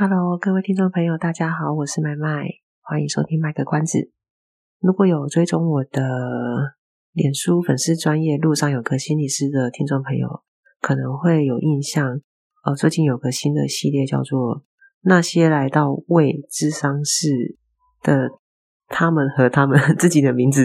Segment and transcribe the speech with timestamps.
[0.00, 2.48] Hello，各位听众朋友，大家好，我是麦麦，
[2.80, 4.10] 欢迎收听卖个关子。
[4.80, 6.00] 如果有追踪我的
[7.12, 10.42] 脸书粉丝专业路上有个心理师的听众朋友，
[10.80, 12.18] 可能会有印象。
[12.64, 14.56] 哦，最近有个新的系列叫做
[15.02, 17.58] 《那些来到未知商室
[18.02, 18.30] 的
[18.86, 20.64] 他们和他们》，自己的名字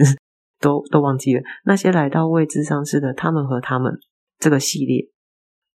[0.62, 1.44] 都都忘记了。
[1.66, 4.00] 那些来到未知商室的他们和他们
[4.40, 5.10] 这个系列，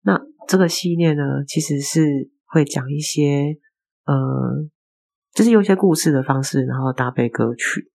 [0.03, 2.31] 那这个系列呢，其实是。
[2.51, 3.57] 会讲一些，
[4.07, 4.15] 呃，
[5.33, 7.91] 就是用一些故事的方式，然后搭配歌曲。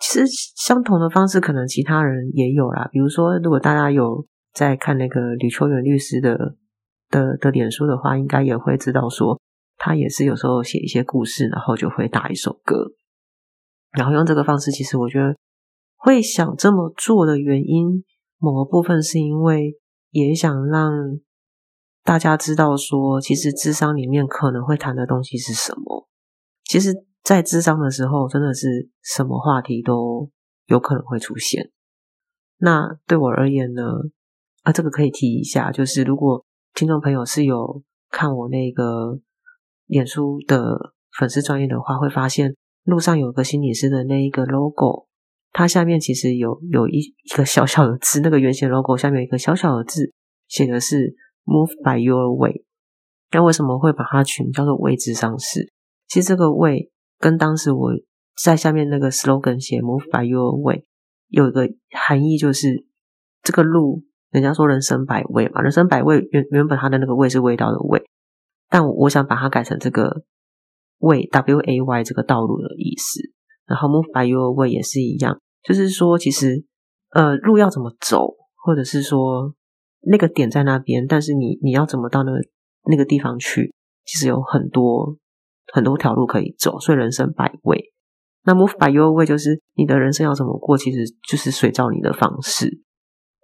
[0.00, 2.88] 其实相同的方式，可能其他人也有啦。
[2.92, 6.56] 比如说，如果大家有在看那个吕秋元律师的
[7.08, 9.40] 的的脸书的话，应该也会知道说，
[9.76, 12.92] 他也是有时候写一些故事，然后就会打一首歌，
[13.92, 14.72] 然后用这个方式。
[14.72, 15.36] 其实我觉得
[15.96, 18.04] 会想这么做的原因，
[18.38, 19.76] 某个部分是因为
[20.10, 21.20] 也想让。
[22.06, 26.06] 大家知道说，其实智商里面可能会谈的东西是什么？
[26.62, 30.30] 其实，在智商的时候，真的是什么话题都
[30.66, 31.72] 有可能会出现。
[32.58, 33.82] 那对我而言呢？
[34.62, 39.18] 啊，这个可以提一下，就是如果听众朋友是有看我那个
[39.86, 45.08] 脸书的粉丝专业的话，会发现路上有个心理师的那一个 logo，
[45.52, 50.12] 它下面其实有有一一个小小的字，那个圆形 logo 下面有一个小小的字，
[50.46, 51.16] 写的是。
[51.46, 52.64] Move by your way，
[53.30, 55.72] 那为什么会把它取名叫做“位置上市”？
[56.08, 57.92] 其实这个“为”跟当时我
[58.42, 60.84] 在下面那个 slogan 写 “Move by your way”
[61.28, 62.84] 有一个含义，就是
[63.44, 68.04] 这个路，人家说人生百味嘛，人生百味原原本它的那个“味”是味道的“味”，
[68.68, 70.24] 但我，我想把它改成这个
[70.98, 73.20] “为 ”（W A Y） 这个道路的意思。
[73.66, 76.64] 然后 “Move by your way” 也是一样，就是说，其实
[77.10, 79.54] 呃，路要怎么走，或者是说。
[80.08, 82.38] 那个点在那边，但是你你要怎么到那个
[82.88, 83.74] 那个地方去？
[84.04, 85.16] 其实有很多
[85.72, 87.92] 很多条路可以走，所以人生百味。
[88.44, 92.82] 那 move by your way 就是你的人生要怎么过，其实就是随照你的方式。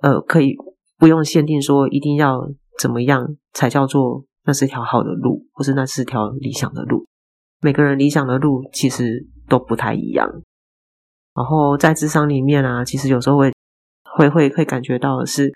[0.03, 0.55] 呃，可以
[0.99, 7.05] 不用限定说一定要怎么样才叫做那是条好的路，或是那是条理想的路。
[7.61, 10.31] 每个人理想的路其实都不太一样。
[11.35, 13.53] 然后在智商里面啊，其实有时候会
[14.17, 15.51] 会会会感觉到的是。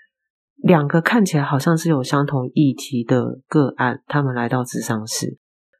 [0.57, 5.37] 两个看起来好像是有相同议题的个案，他们来到咨商室。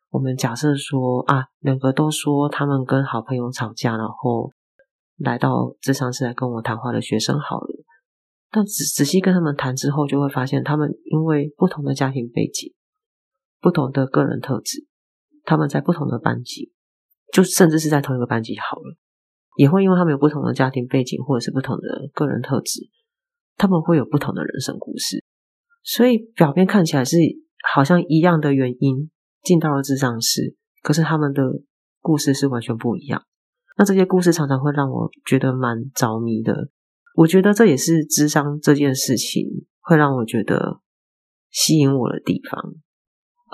[0.10, 4.52] 我们假设说啊，两个都说他们跟好朋友吵架，然后
[5.18, 7.84] 来到咨商室来跟我谈话的学生好了。
[8.50, 12.74] 但仔仔细跟他们谈之后，就会发现他们因为不同的家庭背景、
[13.60, 14.88] 不同的个人特质，
[15.44, 16.72] 他们在不同的班级，
[17.34, 18.96] 就甚至是在同一个班级好了，
[19.58, 22.90] 也会因为他们有不同的家庭背景或者是不同的个人特质。
[23.58, 25.24] 他们会有不同的人生故事，
[25.84, 27.18] 所以表面看起来是
[27.74, 29.10] 好像一样的原因
[29.44, 31.44] 进到了智商室，可是他们的
[32.00, 33.24] 故事是完全不一样。
[33.78, 36.70] 那这些故事常常会让我觉得蛮着迷的。
[37.16, 39.44] 我觉得这也是智商这件事情
[39.82, 40.80] 会让我觉得
[41.50, 42.74] 吸引我的地方。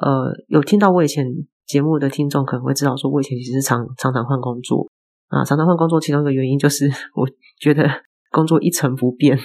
[0.01, 1.25] 呃，有听到我以前
[1.65, 4.89] 节目的听众可能会知道，说我以前其实常常常换工作
[5.27, 7.27] 啊，常常换工作，其中一个原因就是 我
[7.59, 7.87] 觉得
[8.31, 9.37] 工作一成不变。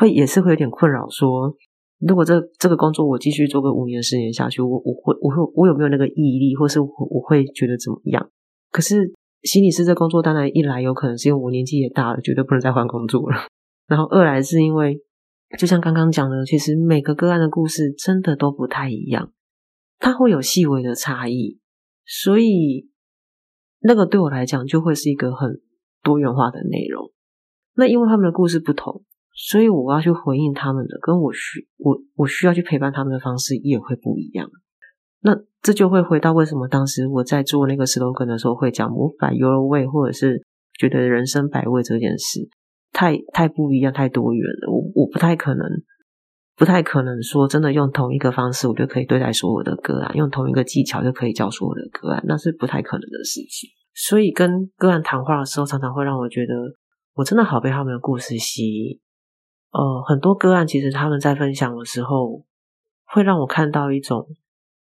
[0.00, 1.54] 会也是会有点困扰，说
[1.98, 8.30] 如果这这个工作我继续做个五年十年下去，我我会我会我有没有那个毅力，或是我我会觉得怎么样？
[8.70, 9.12] 可是
[9.42, 13.36] 心理师这工作当然一来有可能是因为我年纪也大了，绝对不能再换工作了。
[13.86, 14.98] 然后二来是因为
[15.58, 19.30] 就像刚刚讲的，其实每个个案的故事真的都不太一样，
[19.98, 21.58] 它会有细微的差异，
[22.06, 22.88] 所以
[23.80, 25.60] 那个对我来讲就会是一个很
[26.02, 27.12] 多元化的内容。
[27.74, 29.04] 那因为他们的故事不同。
[29.42, 34.46] 所以我要去回应他们的，跟我需我我需要去陪伴他们的方式也会不一样。
[35.22, 40.44] 那这就会回到为什么当时我在做那个 slogan 的时候会讲 “Move by your way”，或者是
[40.78, 42.50] 觉得人生百味这件事
[42.92, 44.70] 太太不一样、太多元了。
[44.70, 45.66] 我我不太可能，
[46.54, 53.70] 不太可能说真的用同一个方式我就可以对待所有的个案，用同一个技巧就可以教所有的个案，那是不太可能的事情。
[53.94, 56.54] 所以跟个案谈话的时候，常常会让我觉得
[57.14, 59.00] 我真的好被他们的故事吸引。
[59.72, 62.44] 呃，很多个案其实他们在分享的时候，
[63.04, 64.26] 会让我看到一种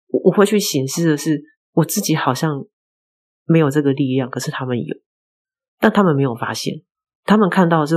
[0.08, 1.42] 我我会去显示的是，
[1.72, 2.64] 我自己好像
[3.44, 4.96] 没有这个力量，可是他们有，
[5.78, 6.82] 但他们没有发现，
[7.24, 7.96] 他们看到的是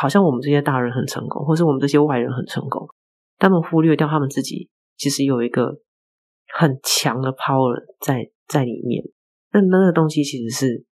[0.00, 2.88] 好像我们这些大人很成功，或是我们这些外人很成功，
[3.38, 5.80] 他们忽略掉他们自己其实有一个
[6.52, 9.02] 很强的 power 在在里面，
[9.52, 10.84] 那那个东西其实是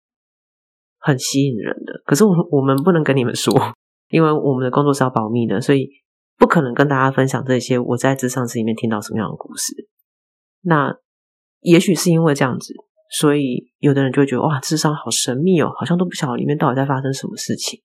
[0.98, 3.52] 很吸引人的，可是我我们不能跟你们说，
[4.14, 5.90] 因为我们的工作是要保密的，所以。
[6.36, 9.72] 不可能跟大家分享这些我在咨商室里面听到什么样的故事。
[10.62, 10.92] 那
[11.60, 12.74] 也许是因为这样子，
[13.08, 17.80] 所以有的人就会觉得哇，智商好神秘哦，好像都不晓得里面到底在发生什么事情。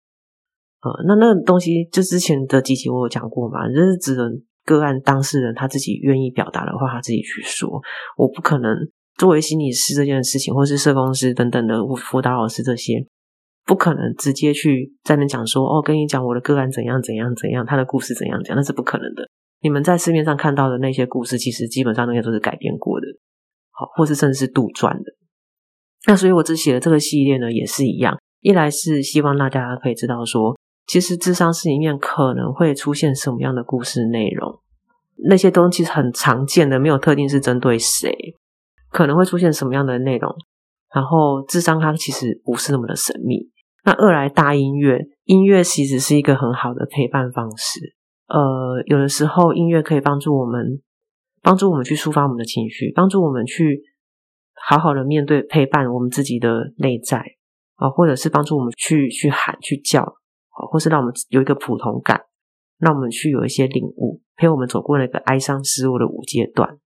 [0.81, 4.33] 呃，那那个东西就之前的几集我有讲过嘛，就是只能
[4.65, 7.69] 个案当事人他自己愿意表达的话，他自己去说。
[8.17, 8.75] 我不可能
[9.19, 13.07] 作为心理师这件事情，或是社工师等等的辅导老师这些。
[13.69, 19.29] 不可能直接去在那讲说哦，跟你讲我的个案怎样怎样怎样，他的故事怎样讲，那是不可能的。
[19.61, 23.06] 你们在市面上看到的那些故事，其实基本上那些都是改编过的，
[23.73, 25.12] 好，或是甚至是杜撰的。
[26.06, 28.17] 那所以我只写的这个系列呢，也是一样。
[28.41, 30.56] 一来是希望大家可以知道说，
[30.87, 34.61] 其实智商室里面可能会出现什么样的故事内容，
[35.29, 38.11] 那些东西很常见的，没有特定是针对谁，
[38.91, 40.35] 可能会出现什么样的内容。
[40.94, 43.50] 然后智商它其实不是那么的神秘。
[43.88, 47.96] 那二来大音乐，音乐其实是一个很好的陪伴方式。
[48.26, 50.82] 呃，有的时候音乐可以帮助我们，
[51.40, 53.81] 帮助我们去抒发我们的情绪，帮助我们去
[54.67, 57.25] 好好的面对陪伴我们自己的内在
[57.76, 62.20] 啊，或者是帮助我们去去喊去叫啊，或是让我们有一个普通感，
[62.79, 66.76] 让我们去有一些领悟，陪我们走过那个哀伤失落的五阶段。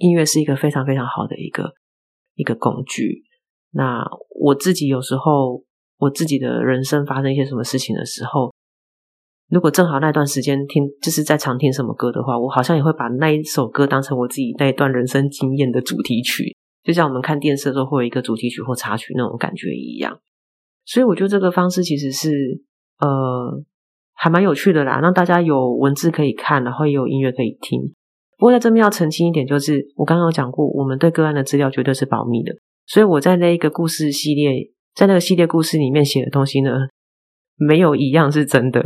[0.00, 1.74] 音乐是一个非常非常好的一个
[2.34, 3.22] 一个工具。
[3.70, 4.04] 那
[4.40, 5.62] 我自己有时候。
[5.98, 8.52] 我自己的人生发生一些什么事情的时候，
[9.50, 16.54] 如果正好那段时间听，就是在常听什么歌的话，我好像也会把那一首歌当成我自己那一段人生经验的主题曲，
[16.84, 20.20] 就像我们看电视的时候会有一个主题曲或插曲那种感觉一样。
[20.84, 22.62] 所以我觉得这个方式其实是
[23.00, 23.60] 呃
[24.12, 27.80] 还蛮有趣的啦，让大家有文字可以看，然后也有音乐可以听。
[28.36, 32.52] 不过在这边要澄清一点，就是我刚刚有讲过，我们对个案的资料绝对是保密的，
[32.86, 34.70] 所以我在那一个故事系列。
[34.98, 36.72] 在那个系列故事里面写的东西呢，
[37.54, 38.84] 没有一样是真的，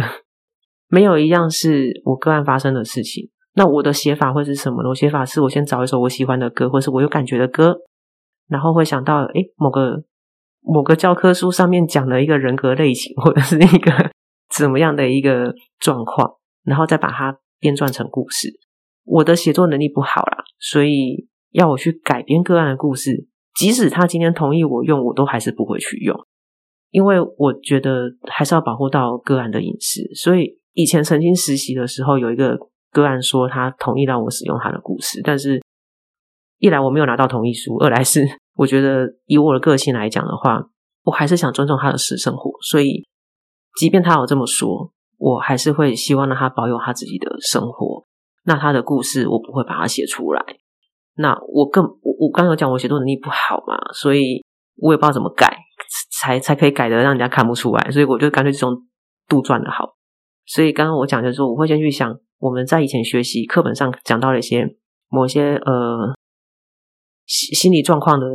[0.87, 3.31] 没有一样是我个案发生的事情。
[3.55, 4.91] 那我的写法会是什么呢？
[4.91, 7.79] 我写法是我先找一首我喜欢的歌，或是我有感觉的歌，
[8.47, 10.05] 然后会想到，诶，某个
[10.61, 14.11] 某个教科书上面讲的一个人格类型，或者是一个
[14.55, 16.31] 怎么样的一个状况，
[16.63, 18.53] 然后再把它编撰成故事。
[19.05, 23.29] 我的写作能力不好啦，所以要我去改编个案的故事。
[23.63, 26.19] 即使他今天同意我用，我都还是不会去用，
[26.91, 30.03] 因为我觉得还是要保护到个案的隐私。
[30.17, 32.59] 所以以前曾经实习的时候，有一个
[32.91, 35.63] 个案说他同意让我使用他的故事，但是
[36.59, 38.27] 一来我没有拿到同意书，二来是
[38.57, 40.61] 我觉得以我的个性来讲的话，
[41.05, 42.51] 我还是想尊重他的私生活。
[42.69, 43.07] 所以
[43.79, 48.05] 即便他有这么说，我还是会希望让他保有他自己的生活。
[48.45, 50.45] 那他的故事我不会把它写出来。
[51.17, 54.43] 那我更我我刚刚有讲我写作能力不好嘛，所以
[54.77, 55.55] 我也不知道怎么改
[56.19, 58.75] 才才可以改的让人家看不出来，所以我就干脆这种
[59.29, 59.95] 杜撰的好。
[60.47, 64.67] 所以刚刚我讲就是说，我会先去想我们在以前学习课本上讲到了一些
[65.11, 66.15] 某些呃
[67.27, 68.27] 心心理状况的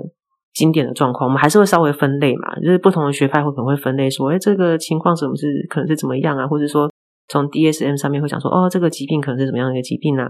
[0.54, 6.90] 经典的状况，我们还是会稍微分类嘛，就是不同的学派会可能会分类说，哎，这个情况什么是可能是怎么样啊，或者说
[7.28, 10.30] 从 DSM 上面会讲说，哦，这个疾病可能是怎么样的一个疾病啊，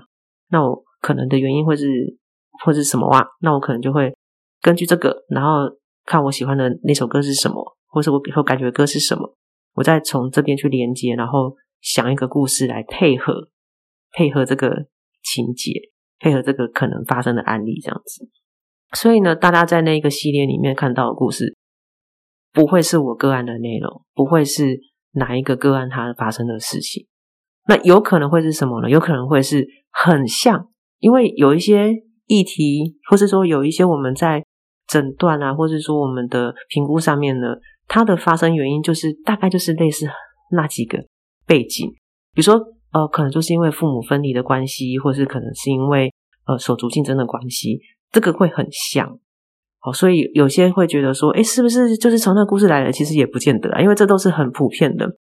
[0.50, 1.86] 那我可能的原因会是。
[2.64, 3.28] 或者什么哇？
[3.42, 4.14] 那我可能就会
[4.62, 5.70] 根据这个，然后
[6.06, 9.36] 看我喜欢的那首歌是什么，或是我以后感觉的歌是什么，
[9.74, 13.50] 我再从这边去连接，然后想一个故事来配合，
[14.12, 14.88] 配合这个
[15.24, 15.72] 情节，
[16.20, 18.30] 配合这个可能发生的案例，这样子。
[18.94, 21.56] 所以呢，大家在那一个系列里面看到的故事，
[22.54, 24.80] 不会是我个案的内容，不会是
[25.12, 27.06] 哪一个个案它发生的事情。
[27.68, 28.90] 那有可能会是什么呢？
[28.90, 32.07] 有可能会是很像，因为有一些。
[32.28, 34.44] 议题，或是说有一些我们在
[34.88, 37.56] 诊断啊，或是说我们的评估上面呢，
[37.88, 40.06] 它的发生原因就是大概就是类似
[40.52, 41.04] 那几个
[41.46, 41.90] 背景，
[42.34, 42.56] 比如说
[42.94, 46.14] 呃，可能就是因为父母分离的关系，或是可能是因为
[46.46, 47.80] 呃手足竞争的关系，
[48.12, 49.20] 这个会很像。
[49.80, 52.92] 好，所以有些会觉得说，诶，是不是就是从那个故事来的？
[52.92, 55.18] 其实也不见得啊，因为这都是很普遍的、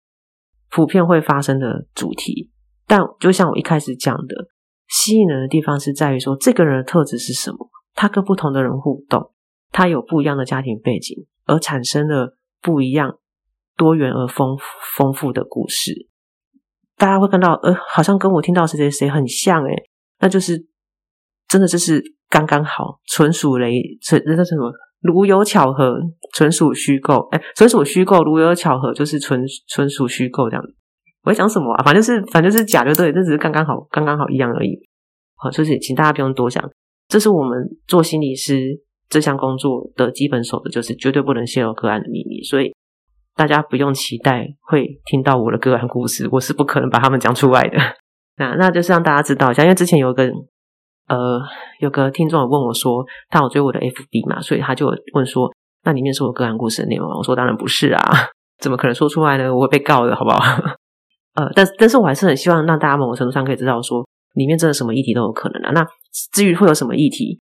[0.71, 2.50] 普遍会发生的主题。
[2.87, 4.47] 但就像我一开始讲的。
[4.91, 7.71] 吸引人的地方是在于说，这个人的特质是什么？
[7.95, 9.33] 他跟不同的人互动，
[9.71, 13.19] 他有不一样的家庭背景，而产生了不一样、
[13.77, 14.57] 多元而丰
[14.97, 16.09] 丰富的故事。
[16.97, 19.75] 大家会看到，呃，好像跟我听到谁谁谁很像，诶，
[20.19, 20.67] 那就是
[21.49, 24.71] 真的就是刚刚好，纯属雷，纯那叫什么？
[25.01, 25.99] 如有巧合，
[26.35, 27.27] 纯属虚构。
[27.31, 30.65] 哎，纯属虚构，如有巧合，就是纯纯属虚构这样。
[31.23, 31.83] 我在讲什么啊？
[31.85, 34.79] 反正是反正是假就对，这只是刚刚好，刚刚好一样而已。
[35.37, 36.62] 好，所以请大家不用多想。
[37.09, 42.43] 这是我们做心理师这项工作的基本守则，就是绝对不能泄露个案的秘密。
[42.43, 42.75] 所以
[43.35, 47.79] 大家不用期待会听到我的个案故事，我是不可能把他们讲出来的。
[48.39, 50.31] 那那就是让大家知道一下，因为之前有个。
[51.09, 51.43] 呃，
[51.81, 55.50] 有个听众问我说，他有追我的 FB 嘛，所以他就问说，
[55.83, 57.11] 那里面是我个案故事的内容？
[57.11, 58.00] 我说当然不是啊，
[58.62, 59.53] 怎么可能说出来呢？
[59.53, 60.39] 我会被告的，好不好？
[61.35, 65.71] 呃，但但是我还是很希望让大家某种程度上可以知道说，里面真的什么议题都有可能啊。
[65.73, 65.87] 那
[66.33, 67.41] 至于会有什么议题，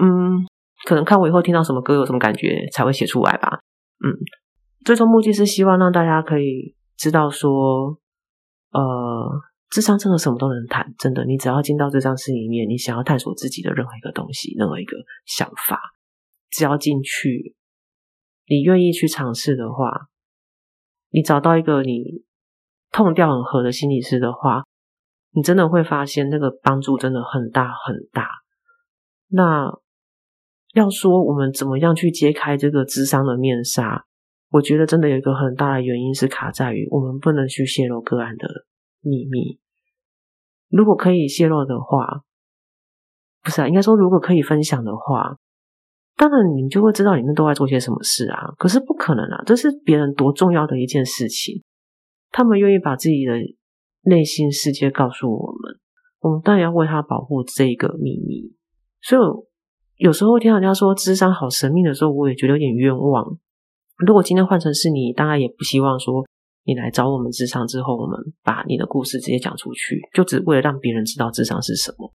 [0.00, 0.44] 嗯，
[0.86, 3.60] 可能看我以后听到什么歌有什么感觉才会写出来吧。
[4.04, 4.12] 嗯，
[4.84, 7.98] 最终目的是希望让大家可以知道说，
[8.72, 9.40] 呃。
[9.68, 14.96] 智商真的什么都能谈，真的，你只要进到咨商室里面，你想要探索自己的任何一个东西，任何一个
[15.26, 15.80] 想法，
[16.50, 17.56] 只要进去，
[18.46, 20.06] 你愿意去尝试的话，
[21.10, 22.22] 你找到一个你
[22.96, 24.64] 痛掉很合的心理师的话，
[25.32, 28.26] 你真的会发现那个帮助真的很大很大。
[29.28, 29.70] 那
[30.72, 34.06] 要说我们怎么样去揭开这个智商的面纱，
[34.48, 38.48] 我觉得真的有一个很大的原因是卡在于我们不能去泄露个案的
[39.02, 39.60] 秘密，
[40.70, 42.22] 如果可以泄露的话，
[43.42, 45.36] 不是啊，应该说如果可以分享的话，
[46.16, 48.54] 当然你就会知道里面都在做些什么事啊。
[48.56, 51.62] 可是不可能啊，这是别人多重要的一件事情，
[52.36, 53.32] 他们愿意把自己的
[54.02, 55.80] 内心世界告诉我们，
[56.20, 58.52] 我们当然要为他保护这个秘密。
[59.00, 63.38] 所以有时候听到人家说智商好神秘的时候，我也觉得有点冤枉。
[63.96, 66.26] 如果今天换成是你，当然也不希望说。
[66.68, 72.12] 你来找我们智商之后，我们把你的故事直接讲出去，就只为了让别人知道智商是什么，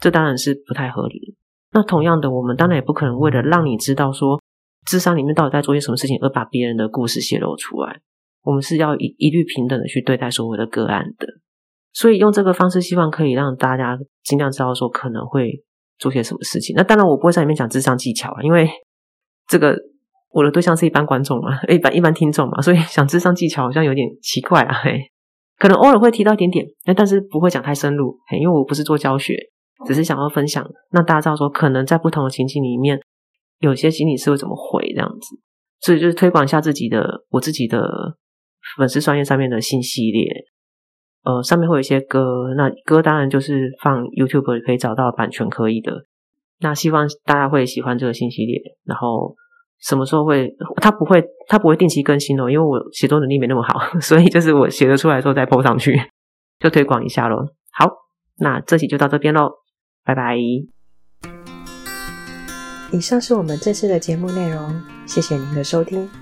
[0.00, 1.36] 这当然是不太合理的。
[1.70, 4.42] 那同样的，我们当然也不可能为了让你知道说
[4.84, 8.00] 智商里面到底在做些什么事情，而把别人的故事泄露出来。
[8.42, 11.26] 我们是要一一律平等的去对待所有的个案的。
[11.92, 15.62] 所以用这个方式，希望可以让大家尽量知道说可能会
[15.98, 16.74] 做些什么事情。
[16.76, 18.68] 那当然，我不会在里面讲智商技巧啊，因为
[19.48, 19.76] 这个。
[20.34, 24.98] 我的对象是一般观众嘛，一般一般听众嘛，所以想智商技巧好像有点奇怪啊，嘿，
[25.58, 29.36] 可能偶尔会提到一点点，但是不会讲太深入，嘿，因为我不是做教学，
[29.86, 32.98] 只是想要分享，让大家知道说，可能在不同的情境里面，
[33.58, 35.36] 有些心理师会怎么回这样子，
[35.82, 37.86] 所以就是推广一下自己的，我自己的
[38.76, 40.24] 粉丝专业上面的新系列，
[41.24, 46.06] 呃，上面会有一些歌，那歌当然就是放 YouTube 可以找到版权可以的，
[46.60, 49.34] 那希望大家会喜欢这个新系列，然后。
[49.84, 50.48] 什么时候会？
[50.80, 56.00] 他不会，他不会定期更新哦，因为我写作能力没那么好， 所以就是我写的出来之后再 po 上去，
[56.60, 57.52] 就推广一下咯。
[57.72, 57.90] 好，
[58.38, 59.50] 那这期就到这边喽，
[60.04, 60.36] 拜拜。
[62.92, 66.21] 以上是我们这次的节目内容，谢谢您的收听。